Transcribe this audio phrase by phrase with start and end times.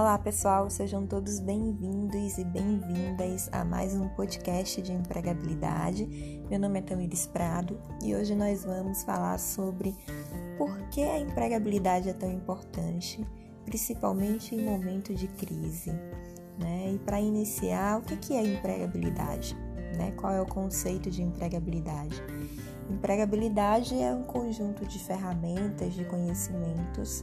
[0.00, 6.06] Olá pessoal, sejam todos bem-vindos e bem-vindas a mais um podcast de empregabilidade.
[6.48, 9.94] Meu nome é Tamires Prado e hoje nós vamos falar sobre
[10.56, 13.22] por que a empregabilidade é tão importante,
[13.66, 15.92] principalmente em momento de crise.
[16.58, 16.92] Né?
[16.94, 19.54] E para iniciar, o que é empregabilidade?
[19.98, 20.12] Né?
[20.16, 22.24] Qual é o conceito de empregabilidade?
[22.88, 27.22] Empregabilidade é um conjunto de ferramentas, de conhecimentos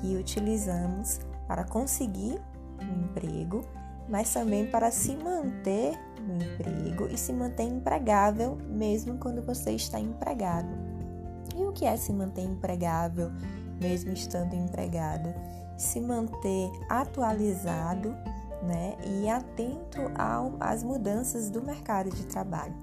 [0.00, 2.40] que utilizamos para conseguir
[2.80, 3.62] um emprego,
[4.08, 10.00] mas também para se manter no emprego e se manter empregável mesmo quando você está
[10.00, 10.68] empregado.
[11.54, 13.30] E o que é se manter empregável
[13.80, 15.32] mesmo estando empregado?
[15.76, 18.14] Se manter atualizado
[18.62, 20.00] né, e atento
[20.58, 22.74] às mudanças do mercado de trabalho,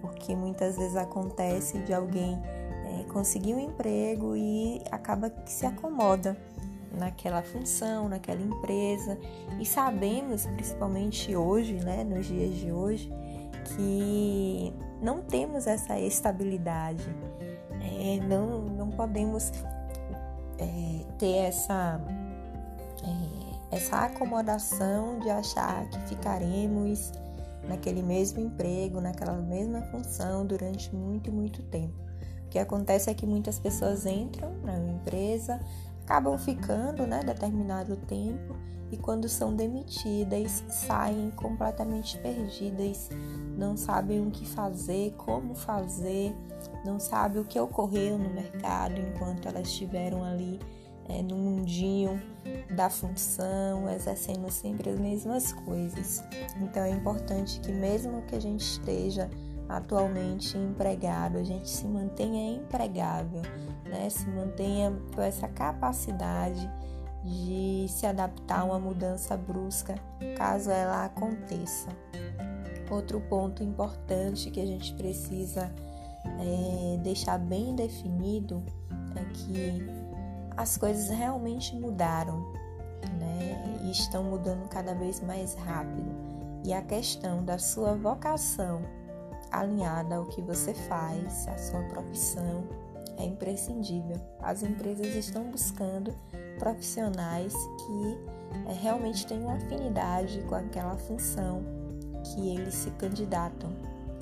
[0.00, 2.40] porque muitas vezes acontece de alguém
[2.84, 6.36] é, conseguir um emprego e acaba que se acomoda
[6.98, 9.18] naquela função, naquela empresa.
[9.60, 13.12] E sabemos, principalmente hoje, né, nos dias de hoje,
[13.64, 17.04] que não temos essa estabilidade,
[17.80, 19.50] é, não, não podemos
[20.58, 22.00] é, ter essa,
[23.02, 27.12] é, essa acomodação de achar que ficaremos
[27.68, 31.94] naquele mesmo emprego, naquela mesma função durante muito, muito tempo.
[32.46, 35.60] O que acontece é que muitas pessoas entram na empresa,
[36.04, 38.54] acabam ficando né, determinado tempo
[38.92, 43.08] e quando são demitidas saem completamente perdidas,
[43.56, 46.32] não sabem o que fazer, como fazer,
[46.84, 50.60] não sabem o que ocorreu no mercado enquanto elas estiveram ali
[51.08, 52.20] é, no mundinho
[52.76, 56.22] da função, exercendo sempre as mesmas coisas.
[56.60, 59.30] Então é importante que mesmo que a gente esteja
[59.68, 63.42] atualmente empregado, a gente se mantenha empregável,
[63.94, 64.10] né?
[64.10, 66.68] se mantenha com essa capacidade
[67.22, 69.94] de se adaptar a uma mudança brusca
[70.36, 71.88] caso ela aconteça.
[72.90, 75.72] Outro ponto importante que a gente precisa
[76.40, 78.62] é, deixar bem definido
[79.16, 79.86] é que
[80.56, 82.52] as coisas realmente mudaram
[83.18, 83.80] né?
[83.84, 86.12] e estão mudando cada vez mais rápido.
[86.64, 88.82] E a questão da sua vocação
[89.50, 92.64] alinhada ao que você faz, à sua profissão,
[93.18, 94.16] é imprescindível.
[94.40, 96.14] As empresas estão buscando
[96.58, 101.62] profissionais que é, realmente tenham afinidade com aquela função
[102.24, 103.70] que eles se candidatam,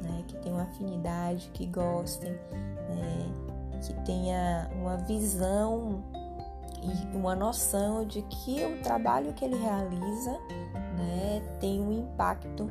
[0.02, 0.24] né?
[0.26, 6.02] que tenham afinidade, que gostem, é, que tenha uma visão
[6.82, 10.32] e uma noção de que o trabalho que ele realiza
[10.98, 12.70] né, tem um impacto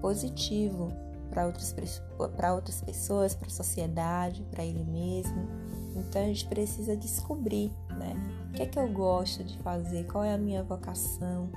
[0.00, 0.92] positivo
[1.30, 5.48] para outras, outras pessoas, para a sociedade, para ele mesmo.
[5.96, 8.14] Então a gente precisa descobrir, né?
[8.48, 11.50] O que é que eu gosto de fazer, qual é a minha vocação,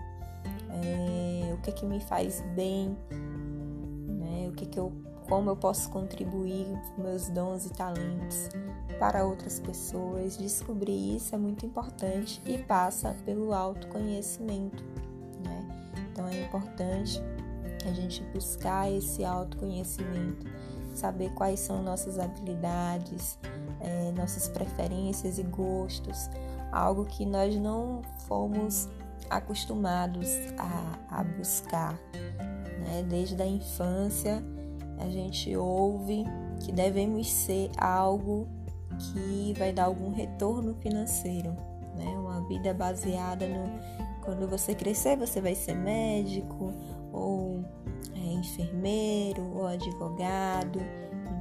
[0.70, 2.98] é, o que é que me faz bem,
[4.08, 4.50] né?
[4.50, 4.92] O que é que eu,
[5.28, 8.50] como eu posso contribuir com meus dons e talentos
[9.00, 10.38] para outras pessoas.
[10.38, 14.84] Descobrir isso é muito importante e passa pelo autoconhecimento,
[15.44, 15.68] né?
[16.12, 17.22] Então é importante
[17.88, 20.46] a gente buscar esse autoconhecimento,
[20.94, 23.38] saber quais são nossas habilidades,
[23.80, 26.30] é, nossas preferências e gostos,
[26.72, 28.90] algo que nós não fomos
[29.30, 30.28] acostumados
[30.58, 31.94] a, a buscar.
[32.14, 33.06] Né?
[33.08, 34.44] Desde a infância,
[35.00, 36.26] a gente ouve
[36.60, 38.48] que devemos ser algo
[38.98, 41.52] que vai dar algum retorno financeiro,
[41.96, 42.06] né?
[42.06, 46.74] Uma vida baseada no quando você crescer, você vai ser médico
[47.12, 47.64] ou
[48.16, 50.80] é, enfermeiro ou advogado.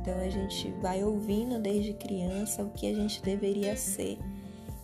[0.00, 4.18] Então a gente vai ouvindo desde criança o que a gente deveria ser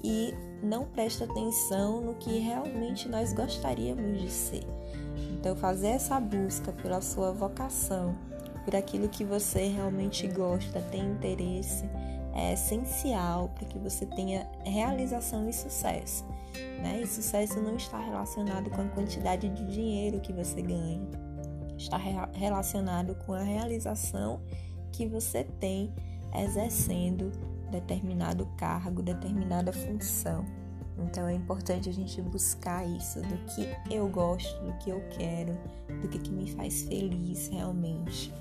[0.05, 4.67] e não presta atenção no que realmente nós gostaríamos de ser.
[5.33, 8.15] Então fazer essa busca pela sua vocação,
[8.67, 11.89] por aquilo que você realmente gosta, tem interesse,
[12.35, 16.25] é essencial para que você tenha realização e sucesso.
[16.83, 17.01] Né?
[17.01, 21.09] E sucesso não está relacionado com a quantidade de dinheiro que você ganha,
[21.79, 21.97] está
[22.33, 24.41] relacionado com a realização
[24.91, 25.95] que você tem
[26.35, 27.31] exercendo
[27.71, 30.45] determinado cargo, determinada função.
[30.99, 35.57] Então é importante a gente buscar isso do que eu gosto, do que eu quero,
[36.01, 38.33] do que, que me faz feliz realmente.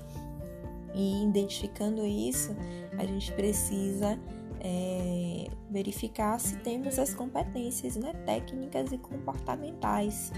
[0.96, 2.56] E identificando isso,
[2.98, 4.18] a gente precisa
[4.60, 10.32] é, verificar se temos as competências né, técnicas e comportamentais.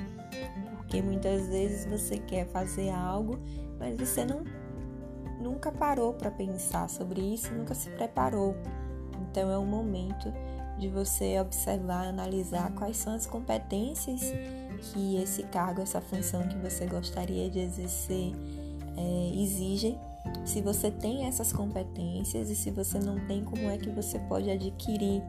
[0.77, 3.39] Porque muitas vezes você quer fazer algo,
[3.79, 4.43] mas você não
[5.41, 8.57] nunca parou para pensar sobre isso, nunca se preparou.
[9.31, 10.33] Então é o momento
[10.79, 14.21] de você observar, analisar quais são as competências
[14.81, 18.33] que esse cargo, essa função que você gostaria de exercer
[18.97, 19.99] é, exigem.
[20.45, 24.51] Se você tem essas competências e se você não tem, como é que você pode
[24.51, 25.23] adquirir?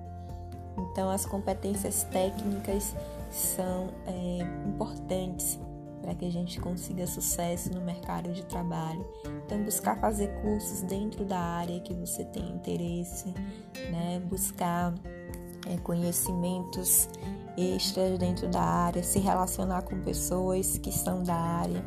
[0.78, 2.96] Então, as competências técnicas
[3.30, 5.60] são é, importantes
[6.01, 9.06] para que a gente consiga sucesso no mercado de trabalho.
[9.46, 13.34] Então, buscar fazer cursos dentro da área que você tem interesse,
[13.92, 14.22] né?
[14.30, 14.94] buscar
[15.68, 17.10] é, conhecimentos
[17.57, 21.84] extras dentro da área, se relacionar com pessoas que são da área,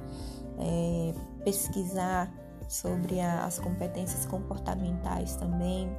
[0.58, 2.30] é, pesquisar
[2.72, 5.94] sobre a, as competências comportamentais também.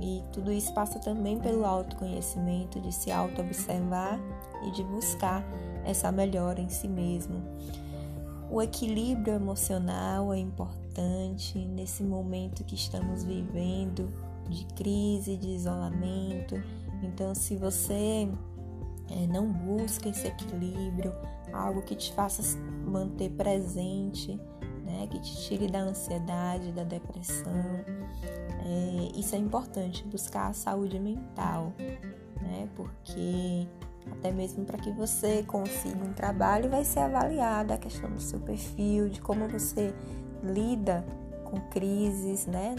[0.00, 4.18] E tudo isso passa também pelo autoconhecimento, de se auto-observar
[4.64, 5.44] e de buscar
[5.84, 7.42] essa melhora em si mesmo.
[8.50, 14.12] O equilíbrio emocional é importante nesse momento que estamos vivendo
[14.48, 16.56] de crise, de isolamento.
[17.02, 18.28] Então, se você
[19.10, 21.12] é, não busca esse equilíbrio,
[21.52, 22.42] algo que te faça
[22.86, 24.40] manter presente,
[24.88, 27.52] né, que te tire da ansiedade, da depressão,
[28.64, 31.72] é, isso é importante, buscar a saúde mental,
[32.40, 33.68] né, porque
[34.12, 38.40] até mesmo para que você consiga um trabalho, vai ser avaliada a questão do seu
[38.40, 39.94] perfil, de como você
[40.42, 41.04] lida
[41.44, 42.74] com crises, né?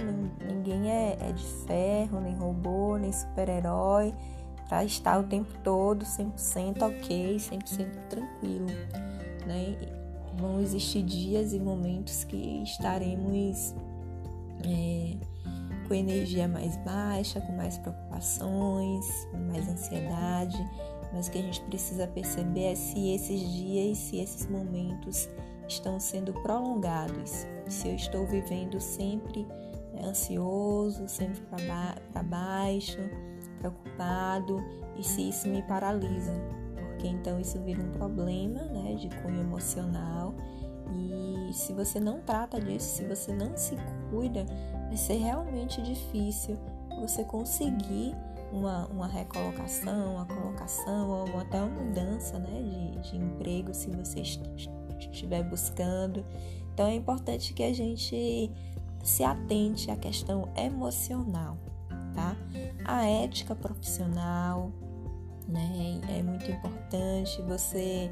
[0.47, 4.13] Ninguém é, é de ferro, nem robô, nem super-herói,
[4.67, 8.67] para estar o tempo todo 100% ok, 100% tranquilo,
[9.45, 9.98] né?
[10.39, 13.75] Vão existir dias e momentos que estaremos
[14.65, 15.17] é,
[15.87, 20.57] com energia mais baixa, com mais preocupações, mais ansiedade,
[21.11, 25.27] mas o que a gente precisa perceber é se esses dias, se esses momentos
[25.67, 29.45] estão sendo prolongados, se eu estou vivendo sempre
[29.93, 32.99] né, ansioso, sempre para ba baixo,
[33.59, 34.63] preocupado
[34.97, 36.33] e se isso me paralisa,
[36.99, 40.35] porque então isso vira um problema né, de cunho emocional
[40.91, 43.77] e se você não trata disso, se você não se
[44.09, 44.45] cuida,
[44.87, 46.57] vai ser realmente difícil
[46.99, 48.13] você conseguir
[48.51, 52.61] uma, uma recolocação, uma colocação ou até uma mudança né,
[53.01, 54.19] de, de emprego se você
[54.99, 56.25] estiver buscando.
[56.73, 58.51] Então é importante que a gente
[59.03, 61.57] se atente à questão emocional,
[62.13, 62.35] tá?
[62.83, 64.73] A ética profissional,
[65.49, 65.99] né?
[66.17, 68.11] É muito importante você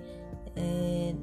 [0.56, 1.16] é,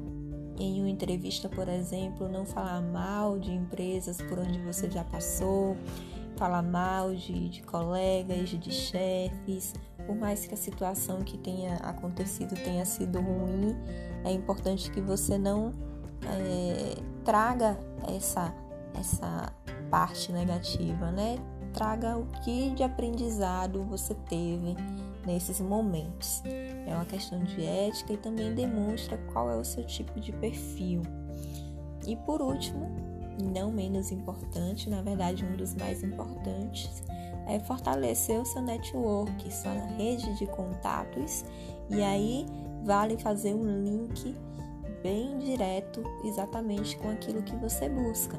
[0.57, 5.75] em uma entrevista, por exemplo, não falar mal de empresas por onde você já passou,
[6.37, 9.73] falar mal de, de colegas, de chefes,
[10.05, 13.75] por mais que a situação que tenha acontecido tenha sido ruim,
[14.23, 15.73] é importante que você não
[16.23, 17.77] é, traga
[18.07, 18.53] essa,
[18.93, 19.51] essa
[19.89, 21.37] parte negativa, né?
[21.73, 24.75] Traga o que de aprendizado você teve
[25.25, 26.41] nesses momentos.
[26.85, 31.01] É uma questão de ética e também demonstra qual é o seu tipo de perfil.
[32.05, 32.91] E por último,
[33.53, 37.03] não menos importante, na verdade, um dos mais importantes,
[37.47, 41.45] é fortalecer o seu network, sua rede de contatos,
[41.89, 42.45] e aí
[42.83, 44.35] vale fazer um link
[45.03, 48.37] bem direto exatamente com aquilo que você busca.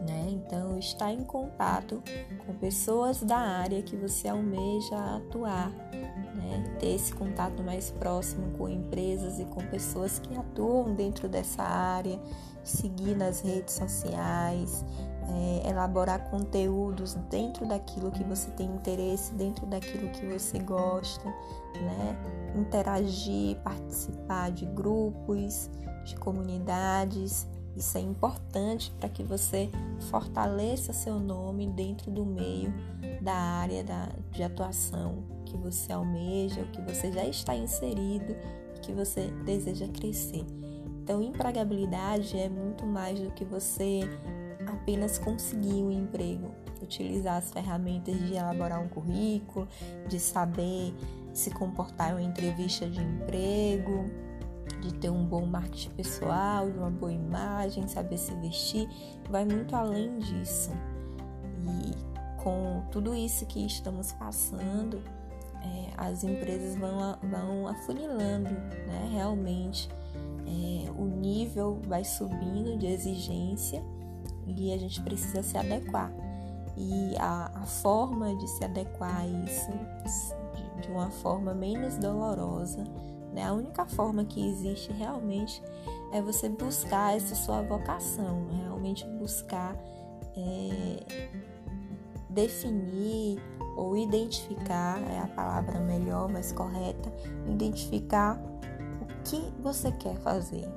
[0.00, 0.28] Né?
[0.30, 2.02] Então, estar em contato
[2.44, 6.76] com pessoas da área que você almeja atuar, né?
[6.78, 12.20] ter esse contato mais próximo com empresas e com pessoas que atuam dentro dessa área,
[12.62, 14.84] seguir nas redes sociais,
[15.28, 22.16] é, elaborar conteúdos dentro daquilo que você tem interesse, dentro daquilo que você gosta, né?
[22.54, 25.70] Interagir, participar de grupos,
[26.04, 27.48] de comunidades.
[27.76, 29.68] Isso é importante para que você
[30.10, 32.72] fortaleça seu nome dentro do meio
[33.20, 38.36] da área da, de atuação que você almeja, o que você já está inserido
[38.76, 40.44] e que você deseja crescer.
[41.02, 44.00] Então, empregabilidade é muito mais do que você
[44.66, 46.50] apenas conseguir um emprego,
[46.82, 49.68] utilizar as ferramentas de elaborar um currículo,
[50.08, 50.94] de saber
[51.32, 54.10] se comportar em uma entrevista de emprego,
[54.84, 58.88] de ter um bom marketing pessoal, de uma boa imagem, saber se vestir,
[59.30, 60.70] vai muito além disso.
[61.62, 65.02] E com tudo isso que estamos passando,
[65.62, 69.88] é, as empresas vão, vão afunilando né, realmente
[70.46, 73.82] é, o nível vai subindo de exigência
[74.46, 76.12] e a gente precisa se adequar.
[76.76, 79.70] E a, a forma de se adequar a isso
[80.54, 82.84] de, de, uma forma menos dolorosa,
[83.34, 83.44] né?
[83.44, 85.60] a única forma que existe realmente
[86.12, 89.76] é você buscar essa sua vocação, realmente buscar
[90.36, 91.34] é,
[92.30, 93.42] definir
[93.76, 97.12] ou identificar é a palavra melhor, mais correta,
[97.48, 98.40] identificar
[99.24, 100.68] que você quer fazer?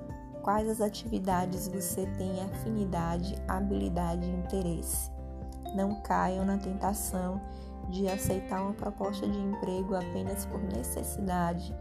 [0.41, 5.11] Quais as atividades você tem afinidade, habilidade e interesse?
[5.75, 7.41] Não caiam na tentação
[7.89, 11.75] de aceitar uma proposta de emprego apenas por necessidade,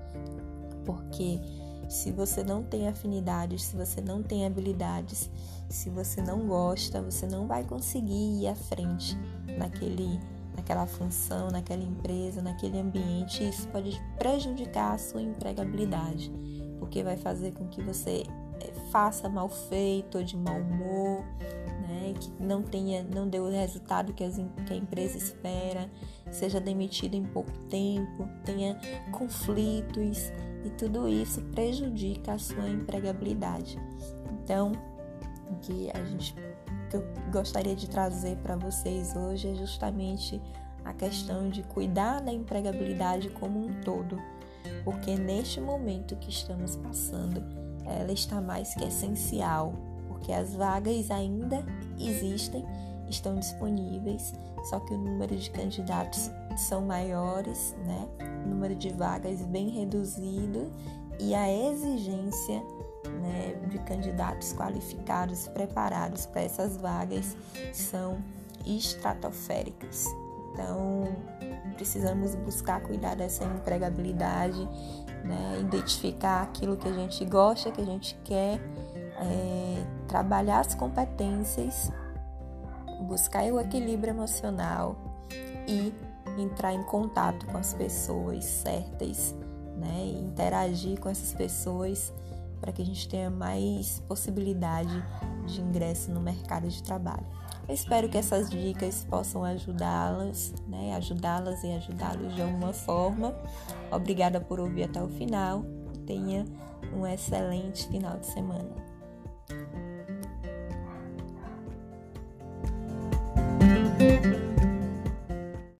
[0.87, 1.41] porque
[1.89, 5.31] se você não tem afinidades, se você não tem habilidades,
[5.69, 9.17] se você não gosta, você não vai conseguir ir à frente
[9.59, 10.19] naquele,
[10.57, 13.47] naquela função, naquela empresa, naquele ambiente.
[13.47, 16.33] Isso pode prejudicar a sua empregabilidade,
[16.79, 18.25] porque vai fazer com que você
[18.61, 21.25] eh, faça mal feito ou de mau humor,
[22.07, 24.37] né, que não tenha, não dê o resultado que, as,
[24.67, 25.91] que a empresa espera,
[26.31, 28.79] seja demitido em pouco tempo, tenha
[29.13, 30.33] conflitos
[30.65, 33.79] e tudo isso prejudica a sua empregabilidade.
[34.43, 34.73] Então,
[35.51, 36.35] o que a gente
[36.89, 40.41] que eu gostaria de trazer para vocês hoje é justamente
[40.85, 44.21] a questão de cuidar da empregabilidade como um todo,
[44.85, 47.43] porque neste momento que estamos passando,
[47.85, 49.75] ela está mais que essencial,
[50.27, 51.65] porque as vagas ainda
[52.01, 52.67] existem,
[53.09, 58.09] estão disponíveis, só que o número de candidatos são maiores, né?
[58.45, 60.69] O número de vagas bem reduzido
[61.21, 62.61] e a exigência
[63.23, 67.37] né, de candidatos qualificados, preparados para essas vagas
[67.73, 68.19] são
[68.67, 70.07] estratosféricas.
[70.53, 71.05] Então,
[71.77, 74.69] precisamos buscar cuidar dessa empregabilidade,
[75.25, 78.61] né, identificar aquilo que a gente gosta, que a gente quer,
[79.19, 81.91] é, trabalhar as competências,
[83.07, 84.97] buscar o equilíbrio emocional
[85.67, 85.93] e
[86.39, 89.35] entrar em contato com as pessoas certas,
[89.77, 92.13] né, e interagir com essas pessoas
[92.61, 95.05] para que a gente tenha mais possibilidade
[95.47, 97.27] de ingresso no mercado de trabalho.
[97.69, 100.95] Eu espero que essas dicas possam ajudá-las, né?
[100.95, 103.35] Ajudá-las e ajudá-los de alguma forma.
[103.91, 105.65] Obrigada por ouvir até o final.
[106.07, 106.45] Tenha
[106.95, 108.96] um excelente final de semana.